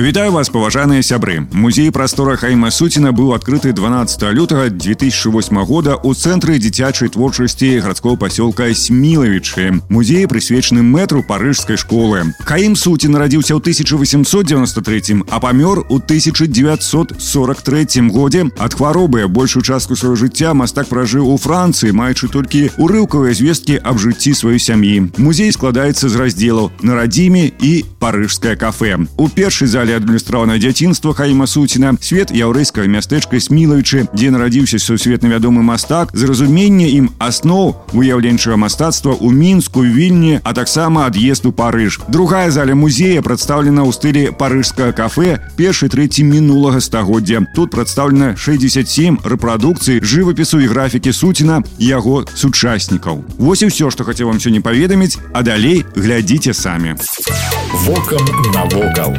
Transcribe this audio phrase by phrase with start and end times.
[0.00, 6.14] Вітаю вас паважаныя сябры музей прастора хайма суціна быў адкрыты 12 лютага 2008 года у
[6.14, 13.60] цэнтры дзіцячай творчасці гарадского пасёлка смілавічы музеі прысвечаны мэтру парыжскай школы хаім суці нарадзіўся ў
[13.60, 21.36] 1893 а памёр у 1943 годзе ад хваробы большую частку свайго жыцця мастак пражыў у
[21.36, 27.52] францыі маючы толькі урыўкавыя звесткі аб жыцці сваёй сям'і музей складаецца з раздзелаў на радзіме
[27.60, 34.06] і парыжскае кафе у першай зале далі адлюстраванае дзяцінства Хаіма Суціна, свет яўрэйскага мястэчка смілаючы,
[34.14, 41.06] дзе нарадзіўся сусветна вядомы мастак, зразуменне ім асноў выяўленчага мастацтва ў мінску вільні, а таксама
[41.08, 42.00] ад'езд у Парыж.
[42.08, 47.42] Другая заля музея прадстаўлена ў стылі парыжскага кафе першай трэці мінулага стагоддзя.
[47.54, 53.24] Тут прадстаўлена 67 рэпрадукцый жывапісу і графікі суціна яго сучаснікаў.
[53.38, 56.94] Вось і ўсё, што хацеў вам сёння паведаміць, а далей глядзіце самі.
[57.86, 59.16] Вокам навокал.